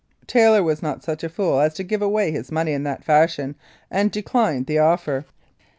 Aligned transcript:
Taylor 0.25 0.63
was 0.63 0.81
not 0.81 1.03
such 1.03 1.23
a 1.23 1.29
fool 1.29 1.59
as 1.59 1.75
to 1.75 1.83
give 1.83 2.01
away 2.01 2.31
his 2.31 2.51
money 2.51 2.71
in 2.73 2.81
that 2.81 3.03
fashion, 3.03 3.53
and 3.91 4.09
declined 4.09 4.65
the 4.65 4.79
offer. 4.79 5.25